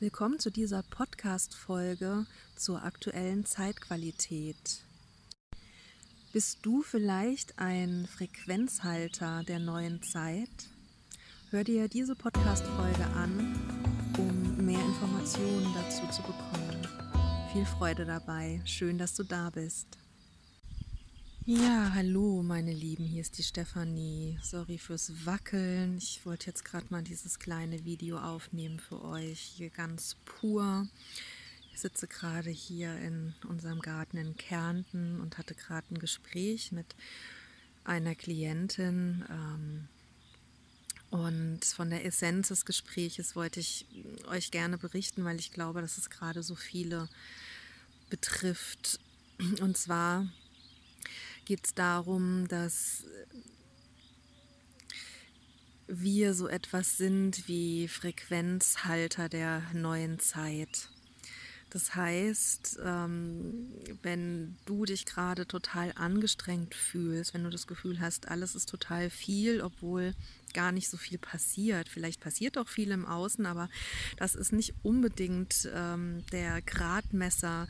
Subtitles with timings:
[0.00, 4.84] Willkommen zu dieser Podcast-Folge zur aktuellen Zeitqualität.
[6.32, 10.68] Bist du vielleicht ein Frequenzhalter der neuen Zeit?
[11.50, 13.58] Hör dir diese Podcast-Folge an,
[14.18, 16.86] um mehr Informationen dazu zu bekommen.
[17.52, 18.60] Viel Freude dabei.
[18.64, 19.98] Schön, dass du da bist.
[21.50, 24.38] Ja, hallo meine Lieben, hier ist die Stefanie.
[24.42, 25.96] Sorry fürs Wackeln.
[25.96, 30.86] Ich wollte jetzt gerade mal dieses kleine Video aufnehmen für euch, hier ganz pur.
[31.72, 36.94] Ich sitze gerade hier in unserem Garten in Kärnten und hatte gerade ein Gespräch mit
[37.82, 39.24] einer Klientin.
[39.30, 39.88] Ähm,
[41.08, 43.86] und von der Essenz des Gespräches wollte ich
[44.26, 47.08] euch gerne berichten, weil ich glaube, dass es gerade so viele
[48.10, 49.00] betrifft.
[49.62, 50.26] Und zwar
[51.48, 53.06] geht es darum, dass
[55.86, 60.90] wir so etwas sind wie Frequenzhalter der neuen Zeit.
[61.70, 68.28] Das heißt, ähm, wenn du dich gerade total angestrengt fühlst, wenn du das Gefühl hast,
[68.28, 70.14] alles ist total viel, obwohl
[70.52, 71.88] gar nicht so viel passiert.
[71.88, 73.70] Vielleicht passiert auch viel im Außen, aber
[74.18, 77.68] das ist nicht unbedingt ähm, der Gradmesser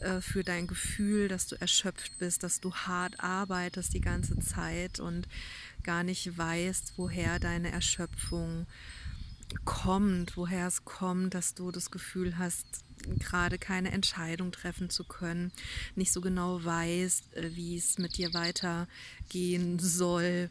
[0.00, 5.00] äh, für dein Gefühl, dass du erschöpft bist, dass du hart arbeitest die ganze Zeit
[5.00, 5.28] und
[5.82, 8.66] gar nicht weißt, woher deine Erschöpfung
[9.64, 12.66] kommt, woher es kommt, dass du das Gefühl hast,
[13.18, 15.52] gerade keine Entscheidung treffen zu können,
[15.94, 20.50] nicht so genau weißt, äh, wie es mit dir weitergehen soll.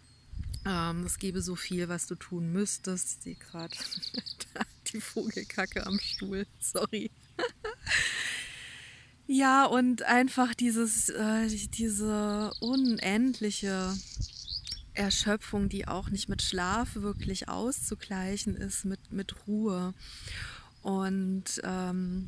[0.66, 3.18] Ähm, es gäbe so viel, was du tun müsstest.
[3.18, 3.76] Ich sehe gerade
[4.94, 6.46] die Vogelkacke am Stuhl.
[6.60, 7.12] Sorry.
[9.32, 13.96] Ja, und einfach dieses, äh, diese unendliche
[14.96, 19.94] Erschöpfung, die auch nicht mit Schlaf wirklich auszugleichen ist, mit, mit Ruhe.
[20.82, 22.28] Und ähm,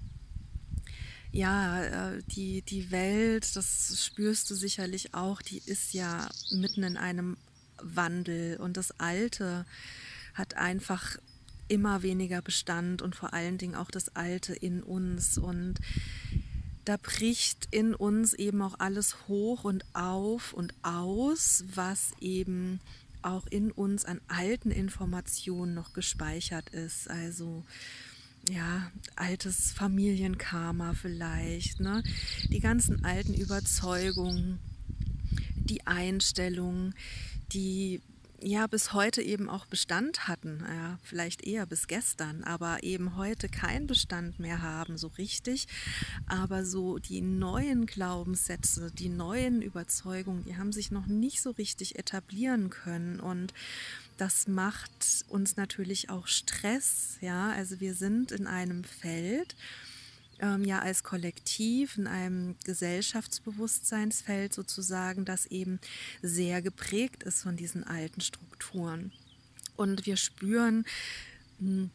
[1.31, 6.97] ja, äh, die, die Welt, das spürst du sicherlich auch, die ist ja mitten in
[6.97, 7.35] einem
[7.81, 9.65] Wandel und das Alte
[10.35, 11.17] hat einfach
[11.71, 15.37] immer weniger Bestand und vor allen Dingen auch das Alte in uns.
[15.37, 15.75] Und
[16.85, 22.79] da bricht in uns eben auch alles hoch und auf und aus, was eben
[23.21, 27.09] auch in uns an alten Informationen noch gespeichert ist.
[27.09, 27.63] Also
[28.49, 32.01] ja, altes Familienkarma vielleicht, ne?
[32.49, 34.57] Die ganzen alten Überzeugungen,
[35.57, 36.95] die Einstellungen,
[37.53, 38.01] die
[38.41, 43.49] ja bis heute eben auch Bestand hatten, ja, vielleicht eher bis gestern, aber eben heute
[43.49, 45.67] keinen Bestand mehr haben, so richtig.
[46.27, 51.97] Aber so die neuen Glaubenssätze, die neuen Überzeugungen, die haben sich noch nicht so richtig
[51.97, 53.53] etablieren können und
[54.17, 59.55] das macht uns natürlich auch Stress, ja, also wir sind in einem Feld,
[60.41, 65.79] ähm, ja als Kollektiv in einem Gesellschaftsbewusstseinsfeld sozusagen, das eben
[66.21, 69.11] sehr geprägt ist von diesen alten Strukturen.
[69.75, 70.85] Und wir spüren,
[71.59, 71.91] hm,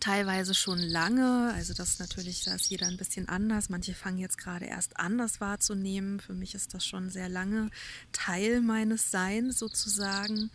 [0.00, 1.52] teilweise schon lange.
[1.54, 3.68] Also das natürlich, da ist jeder ein bisschen anders.
[3.68, 6.20] Manche fangen jetzt gerade erst an, das wahrzunehmen.
[6.20, 7.70] Für mich ist das schon sehr lange
[8.12, 10.50] Teil meines Seins sozusagen,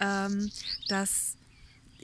[0.00, 0.50] ähm,
[0.88, 1.36] dass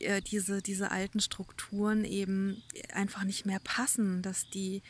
[0.01, 2.63] äh, diese, diese alten Strukturen eben
[2.93, 4.83] einfach nicht mehr passen, dass die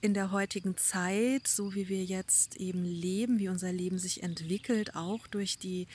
[0.00, 4.96] in der heutigen Zeit, so wie wir jetzt eben leben, wie unser Leben sich entwickelt,
[4.96, 5.86] auch durch die,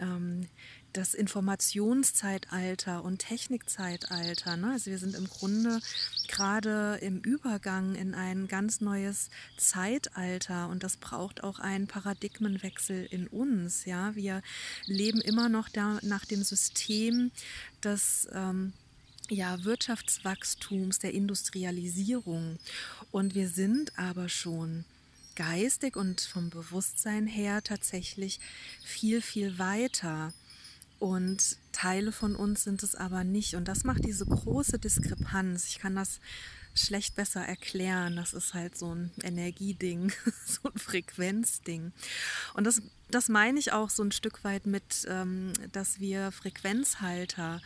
[0.00, 0.48] ähm,
[0.96, 4.56] das Informationszeitalter und Technikzeitalter.
[4.56, 4.72] Ne?
[4.72, 5.80] Also wir sind im Grunde
[6.28, 13.26] gerade im Übergang in ein ganz neues Zeitalter und das braucht auch einen Paradigmenwechsel in
[13.26, 13.84] uns.
[13.84, 14.42] Ja, wir
[14.86, 17.30] leben immer noch da nach dem System
[17.82, 18.72] des ähm,
[19.30, 22.58] ja, Wirtschaftswachstums, der Industrialisierung.
[23.10, 24.84] Und wir sind aber schon
[25.34, 28.38] geistig und vom Bewusstsein her tatsächlich
[28.84, 30.32] viel, viel weiter.
[31.04, 33.56] Und Teile von uns sind es aber nicht.
[33.56, 35.66] Und das macht diese große Diskrepanz.
[35.68, 36.18] Ich kann das
[36.74, 38.16] schlecht besser erklären.
[38.16, 40.10] Das ist halt so ein Energieding,
[40.46, 41.92] so ein Frequenzding.
[42.54, 42.80] Und das,
[43.10, 47.60] das meine ich auch so ein Stück weit mit, ähm, dass wir Frequenzhalter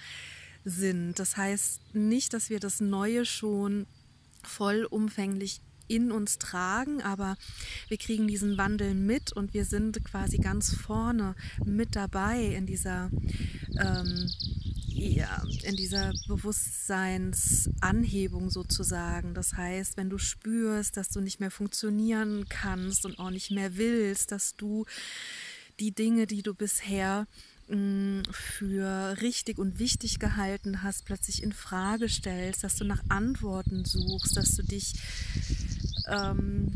[0.64, 1.20] sind.
[1.20, 3.86] Das heißt nicht, dass wir das Neue schon
[4.42, 7.36] vollumfänglich in uns tragen, aber
[7.88, 13.10] wir kriegen diesen Wandel mit und wir sind quasi ganz vorne mit dabei in dieser,
[13.80, 14.30] ähm,
[14.88, 19.34] ja, in dieser Bewusstseinsanhebung sozusagen.
[19.34, 23.76] Das heißt, wenn du spürst, dass du nicht mehr funktionieren kannst und auch nicht mehr
[23.76, 24.86] willst, dass du
[25.80, 27.26] die Dinge, die du bisher
[27.68, 33.84] mm, für richtig und wichtig gehalten hast, plötzlich in Frage stellst, dass du nach Antworten
[33.84, 34.94] suchst, dass du dich
[36.10, 36.72] ähm,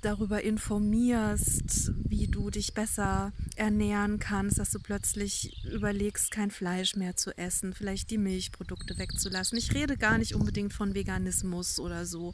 [0.00, 7.16] darüber informierst, wie du dich besser ernähren kannst, dass du plötzlich überlegst, kein Fleisch mehr
[7.16, 9.58] zu essen, vielleicht die Milchprodukte wegzulassen.
[9.58, 12.32] Ich rede gar nicht unbedingt von Veganismus oder so.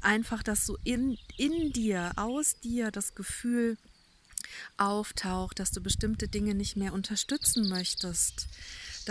[0.00, 3.76] Einfach, dass du in, in dir, aus dir das Gefühl
[4.76, 8.48] auftaucht, dass du bestimmte Dinge nicht mehr unterstützen möchtest,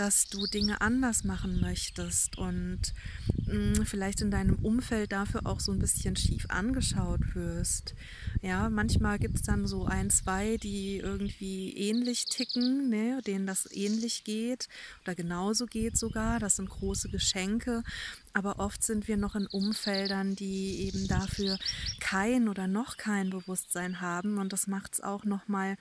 [0.00, 2.80] dass du Dinge anders machen möchtest und
[3.44, 7.94] mh, mm, vielleicht in deinem Umfeld dafür auch so ein bisschen schief angeschaut wirst.
[8.40, 13.70] Ja, manchmal gibt es dann so ein, zwei, die irgendwie ähnlich ticken, ne, denen das
[13.70, 14.70] ähnlich geht
[15.02, 16.38] oder genauso geht sogar.
[16.38, 17.82] Das sind große Geschenke.
[18.32, 21.58] Aber oft sind wir noch in Umfeldern, die eben dafür
[21.98, 24.38] kein oder noch kein Bewusstsein haben.
[24.38, 25.76] Und das macht es auch nochmal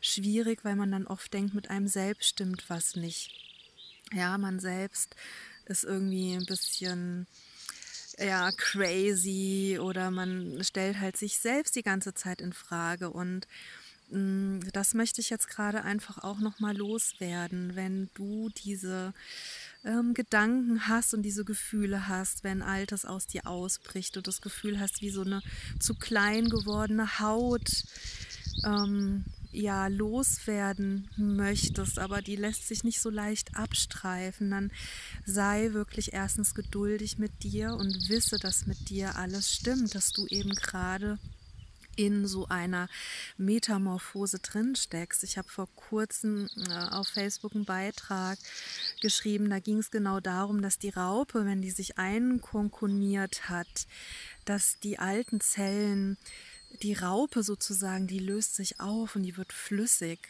[0.00, 3.32] schwierig, weil man dann oft denkt, mit einem selbst stimmt was nicht
[4.14, 5.14] ja, man selbst
[5.66, 7.26] ist irgendwie ein bisschen
[8.18, 13.10] ja, crazy oder man stellt halt sich selbst die ganze Zeit in Frage.
[13.10, 13.46] Und
[14.10, 19.12] mm, das möchte ich jetzt gerade einfach auch nochmal loswerden, wenn du diese
[19.84, 24.78] ähm, Gedanken hast und diese Gefühle hast, wenn Altes aus dir ausbricht, du das Gefühl
[24.78, 25.42] hast, wie so eine
[25.80, 27.84] zu klein gewordene Haut,
[28.64, 34.72] ähm, ja loswerden möchtest, aber die lässt sich nicht so leicht abstreifen, dann
[35.24, 40.26] sei wirklich erstens geduldig mit dir und wisse, dass mit dir alles stimmt, dass du
[40.26, 41.18] eben gerade
[41.96, 42.88] in so einer
[43.36, 45.24] Metamorphose drin steckst.
[45.24, 48.38] Ich habe vor kurzem äh, auf Facebook einen Beitrag
[49.00, 53.86] geschrieben, da ging es genau darum, dass die Raupe, wenn die sich einkonkoniert hat,
[54.44, 56.18] dass die alten Zellen
[56.82, 60.28] die Raupe sozusagen, die löst sich auf und die wird flüssig.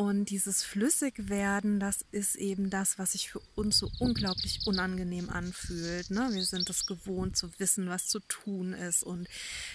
[0.00, 6.10] Und dieses Flüssigwerden, das ist eben das, was sich für uns so unglaublich unangenehm anfühlt.
[6.10, 6.30] Ne?
[6.32, 9.28] Wir sind es gewohnt zu wissen, was zu tun ist und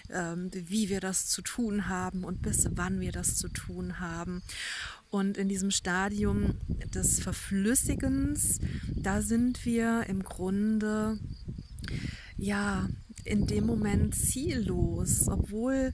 [0.09, 4.41] ähm, wie wir das zu tun haben und bis wann wir das zu tun haben.
[5.11, 6.55] Und in diesem Stadium
[6.91, 8.61] des Verflüssigens,
[8.95, 11.19] da sind wir im Grunde
[12.37, 12.87] ja
[13.23, 15.91] in dem Moment ziellos, obwohl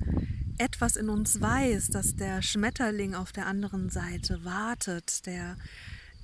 [0.58, 5.58] etwas in uns weiß, dass der Schmetterling auf der anderen Seite wartet, der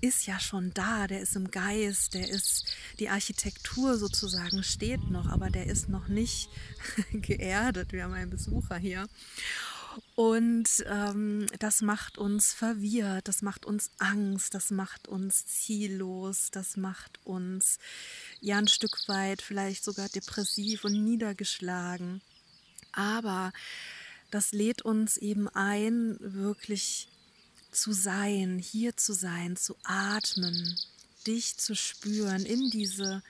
[0.01, 2.65] ist ja schon da, der ist im Geist, der ist,
[2.99, 6.49] die Architektur sozusagen steht noch, aber der ist noch nicht
[7.13, 7.93] geerdet.
[7.93, 9.07] Wir haben einen Besucher hier.
[10.15, 16.77] Und ähm, das macht uns verwirrt, das macht uns Angst, das macht uns ziellos, das
[16.77, 17.77] macht uns
[18.41, 22.21] ja ein Stück weit vielleicht sogar depressiv und niedergeschlagen.
[22.91, 23.51] Aber
[24.31, 27.09] das lädt uns eben ein, wirklich
[27.71, 30.77] zu sein, hier zu sein, zu atmen,
[31.27, 33.21] dich zu spüren, in diese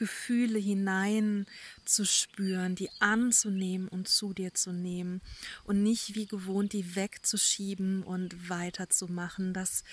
[0.00, 1.44] Gefühle hinein
[1.84, 5.20] zu spüren, die anzunehmen und zu dir zu nehmen
[5.64, 9.52] und nicht wie gewohnt die wegzuschieben und weiterzumachen.
[9.52, 9.84] Das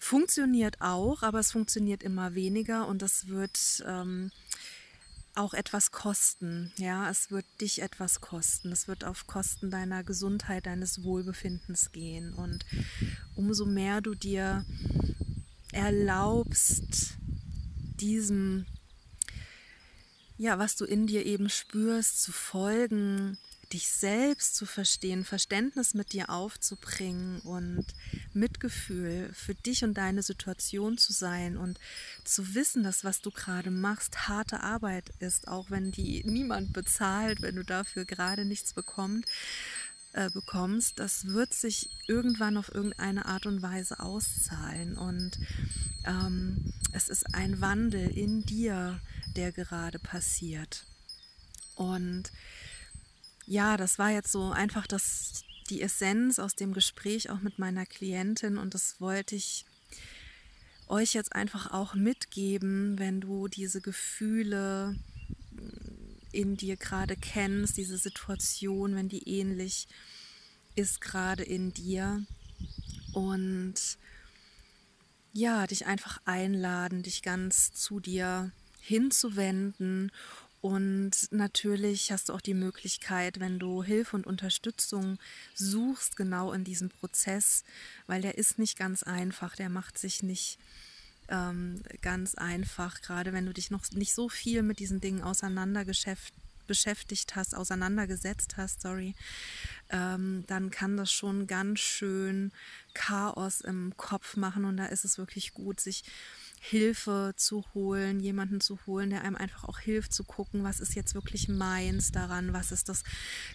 [0.00, 4.32] funktioniert auch, aber es funktioniert immer weniger und das wird ähm,
[5.36, 6.72] auch etwas kosten.
[6.76, 8.72] Ja, es wird dich etwas kosten.
[8.72, 12.34] Es wird auf Kosten deiner Gesundheit, deines Wohlbefindens gehen.
[12.34, 12.66] Und
[13.36, 14.64] umso mehr du dir
[15.72, 17.16] erlaubst,
[18.00, 18.66] diesem
[20.38, 23.38] ja, was du in dir eben spürst, zu folgen,
[23.72, 27.84] dich selbst zu verstehen, Verständnis mit dir aufzubringen und
[28.32, 31.78] Mitgefühl für dich und deine Situation zu sein und
[32.24, 37.42] zu wissen, dass was du gerade machst harte Arbeit ist, auch wenn die niemand bezahlt,
[37.42, 39.28] wenn du dafür gerade nichts bekommst,
[40.16, 45.38] äh, bekommst, das wird sich irgendwann auf irgendeine Art und Weise auszahlen und
[46.06, 48.98] ähm, es ist ein Wandel in dir,
[49.36, 50.86] der gerade passiert.
[51.74, 52.32] Und
[53.46, 57.84] ja, das war jetzt so einfach das, die Essenz aus dem Gespräch auch mit meiner
[57.84, 59.66] Klientin und das wollte ich
[60.88, 64.96] euch jetzt einfach auch mitgeben, wenn du diese Gefühle
[66.32, 69.88] in dir gerade kennst, diese Situation, wenn die ähnlich
[70.74, 72.24] ist gerade in dir
[73.12, 73.74] und
[75.32, 80.10] ja, dich einfach einladen, dich ganz zu dir hinzuwenden.
[80.60, 85.18] Und natürlich hast du auch die Möglichkeit, wenn du Hilfe und Unterstützung
[85.54, 87.64] suchst, genau in diesem Prozess,
[88.06, 90.58] weil der ist nicht ganz einfach, der macht sich nicht
[91.28, 95.22] ähm, ganz einfach, gerade wenn du dich noch nicht so viel mit diesen Dingen
[96.66, 99.14] beschäftigt hast, auseinandergesetzt hast, sorry,
[99.90, 102.52] ähm, dann kann das schon ganz schön
[102.94, 106.04] Chaos im Kopf machen und da ist es wirklich gut, sich
[106.60, 110.94] Hilfe zu holen, jemanden zu holen, der einem einfach auch hilft zu gucken, was ist
[110.94, 113.04] jetzt wirklich meins daran, was ist das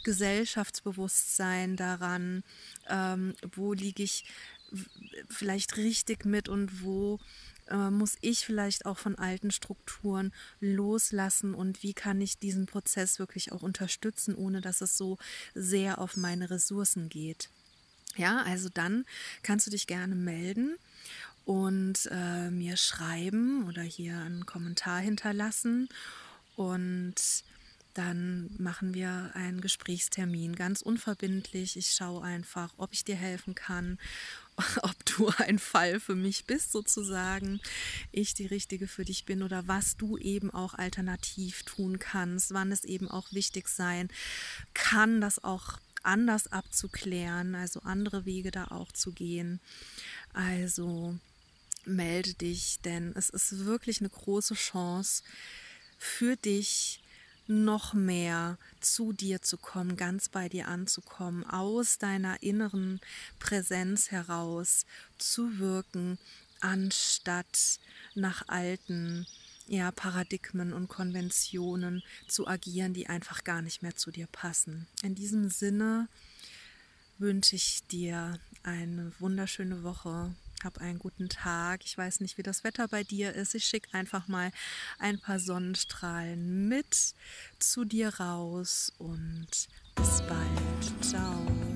[0.03, 2.43] Gesellschaftsbewusstsein daran,
[2.87, 4.25] ähm, wo liege ich
[5.29, 7.19] vielleicht richtig mit und wo
[7.71, 13.19] äh, muss ich vielleicht auch von alten Strukturen loslassen und wie kann ich diesen Prozess
[13.19, 15.17] wirklich auch unterstützen, ohne dass es so
[15.55, 17.49] sehr auf meine Ressourcen geht.
[18.17, 19.05] Ja, also dann
[19.41, 20.75] kannst du dich gerne melden
[21.45, 25.87] und äh, mir schreiben oder hier einen Kommentar hinterlassen
[26.55, 27.15] und
[27.93, 31.75] dann machen wir einen Gesprächstermin, ganz unverbindlich.
[31.75, 33.97] Ich schaue einfach, ob ich dir helfen kann,
[34.83, 37.59] ob du ein Fall für mich bist sozusagen,
[38.11, 42.71] ich die richtige für dich bin oder was du eben auch alternativ tun kannst, wann
[42.71, 44.09] es eben auch wichtig sein
[44.73, 49.59] kann, das auch anders abzuklären, also andere Wege da auch zu gehen.
[50.33, 51.15] Also
[51.85, 55.23] melde dich, denn es ist wirklich eine große Chance
[55.97, 57.00] für dich,
[57.47, 63.01] noch mehr zu dir zu kommen, ganz bei dir anzukommen, aus deiner inneren
[63.39, 64.85] Präsenz heraus
[65.17, 66.17] zu wirken,
[66.59, 67.79] anstatt
[68.15, 69.25] nach alten
[69.67, 74.87] ja, Paradigmen und Konventionen zu agieren, die einfach gar nicht mehr zu dir passen.
[75.01, 76.07] In diesem Sinne
[77.17, 80.33] wünsche ich dir eine wunderschöne Woche
[80.63, 81.81] hab einen guten Tag.
[81.83, 83.55] Ich weiß nicht, wie das Wetter bei dir ist.
[83.55, 84.51] Ich schicke einfach mal
[84.99, 87.13] ein paar Sonnenstrahlen mit
[87.59, 89.47] zu dir raus und
[89.95, 91.03] bis bald.
[91.03, 91.70] Ciao.